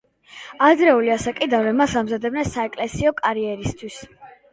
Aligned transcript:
ადრეული 0.67 1.11
ასაკიდანვე 1.15 1.73
მას 1.81 1.93
ამზადებდნენ 2.01 2.47
საეკლესიო 2.55 3.13
კარიერისთვის. 3.21 4.01